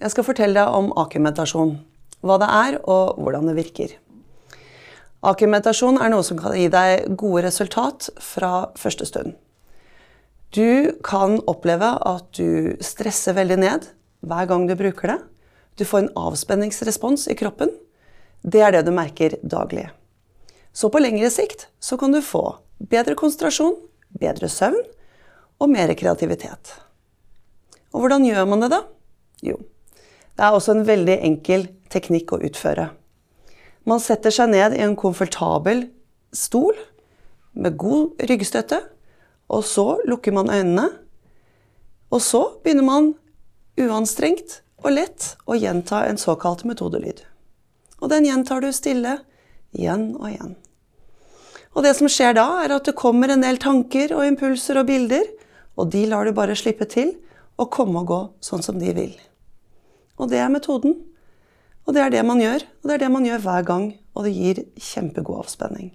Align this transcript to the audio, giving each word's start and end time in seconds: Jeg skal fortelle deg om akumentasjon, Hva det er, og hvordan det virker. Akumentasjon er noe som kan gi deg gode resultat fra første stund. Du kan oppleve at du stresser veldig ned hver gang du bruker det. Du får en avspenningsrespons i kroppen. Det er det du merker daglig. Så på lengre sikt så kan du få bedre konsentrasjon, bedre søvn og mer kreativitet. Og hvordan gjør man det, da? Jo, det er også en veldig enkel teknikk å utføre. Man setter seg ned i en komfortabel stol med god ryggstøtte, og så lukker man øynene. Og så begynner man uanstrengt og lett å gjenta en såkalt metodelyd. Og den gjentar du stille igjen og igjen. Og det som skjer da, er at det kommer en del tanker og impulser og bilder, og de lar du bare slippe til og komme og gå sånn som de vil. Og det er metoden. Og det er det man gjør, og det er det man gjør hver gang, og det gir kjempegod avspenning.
Jeg 0.00 0.14
skal 0.14 0.24
fortelle 0.24 0.56
deg 0.56 0.76
om 0.76 0.92
akumentasjon, 0.96 1.74
Hva 2.24 2.36
det 2.40 2.48
er, 2.52 2.74
og 2.88 3.18
hvordan 3.20 3.48
det 3.48 3.56
virker. 3.56 3.92
Akumentasjon 5.24 5.98
er 6.00 6.08
noe 6.12 6.24
som 6.24 6.38
kan 6.40 6.54
gi 6.56 6.66
deg 6.72 7.16
gode 7.20 7.42
resultat 7.44 8.08
fra 8.20 8.70
første 8.80 9.04
stund. 9.08 9.34
Du 10.56 10.96
kan 11.04 11.36
oppleve 11.48 11.92
at 12.08 12.28
du 12.36 12.76
stresser 12.80 13.36
veldig 13.36 13.58
ned 13.60 13.88
hver 14.24 14.48
gang 14.48 14.64
du 14.68 14.74
bruker 14.76 15.12
det. 15.12 15.18
Du 15.76 15.84
får 15.84 16.02
en 16.02 16.12
avspenningsrespons 16.28 17.28
i 17.28 17.36
kroppen. 17.36 17.72
Det 18.40 18.64
er 18.64 18.72
det 18.72 18.86
du 18.88 18.92
merker 18.96 19.36
daglig. 19.44 19.90
Så 20.72 20.88
på 20.88 21.00
lengre 21.00 21.28
sikt 21.32 21.68
så 21.80 22.00
kan 22.00 22.12
du 22.12 22.22
få 22.24 22.56
bedre 22.80 23.16
konsentrasjon, 23.20 23.76
bedre 24.16 24.48
søvn 24.48 24.80
og 25.60 25.72
mer 25.72 25.92
kreativitet. 25.92 26.72
Og 27.92 28.04
hvordan 28.04 28.24
gjør 28.24 28.48
man 28.48 28.64
det, 28.64 28.72
da? 28.72 28.80
Jo, 29.44 29.60
det 30.40 30.46
er 30.46 30.54
også 30.56 30.72
en 30.72 30.86
veldig 30.88 31.18
enkel 31.20 31.66
teknikk 31.92 32.30
å 32.32 32.38
utføre. 32.40 32.86
Man 33.84 34.00
setter 34.00 34.32
seg 34.32 34.48
ned 34.54 34.72
i 34.72 34.80
en 34.86 34.94
komfortabel 34.96 35.82
stol 36.32 36.78
med 37.52 37.76
god 37.76 38.24
ryggstøtte, 38.24 38.78
og 39.52 39.66
så 39.68 39.84
lukker 40.08 40.32
man 40.32 40.48
øynene. 40.48 40.86
Og 42.08 42.24
så 42.24 42.40
begynner 42.64 42.88
man 42.88 43.12
uanstrengt 43.84 44.62
og 44.80 44.96
lett 44.96 45.34
å 45.44 45.60
gjenta 45.60 46.06
en 46.08 46.16
såkalt 46.16 46.64
metodelyd. 46.64 47.20
Og 48.00 48.08
den 48.08 48.32
gjentar 48.32 48.64
du 48.64 48.72
stille 48.72 49.18
igjen 49.76 50.14
og 50.16 50.30
igjen. 50.32 50.56
Og 51.76 51.84
det 51.84 51.98
som 52.00 52.08
skjer 52.08 52.32
da, 52.40 52.48
er 52.64 52.80
at 52.80 52.88
det 52.88 52.96
kommer 52.96 53.28
en 53.28 53.44
del 53.44 53.60
tanker 53.60 54.16
og 54.16 54.24
impulser 54.24 54.80
og 54.80 54.88
bilder, 54.88 55.28
og 55.76 55.92
de 55.92 56.08
lar 56.08 56.24
du 56.24 56.32
bare 56.32 56.56
slippe 56.56 56.88
til 56.88 57.18
og 57.60 57.68
komme 57.76 58.00
og 58.00 58.08
gå 58.08 58.22
sånn 58.40 58.64
som 58.64 58.80
de 58.80 58.96
vil. 58.96 59.18
Og 60.20 60.28
det 60.28 60.40
er 60.42 60.52
metoden. 60.52 60.98
Og 61.88 61.96
det 61.96 62.02
er 62.04 62.12
det 62.12 62.24
man 62.28 62.42
gjør, 62.42 62.66
og 62.82 62.88
det 62.88 62.94
er 62.94 63.02
det 63.02 63.10
man 63.10 63.24
gjør 63.26 63.44
hver 63.46 63.64
gang, 63.66 63.86
og 64.14 64.26
det 64.26 64.34
gir 64.36 64.60
kjempegod 64.76 65.40
avspenning. 65.46 65.94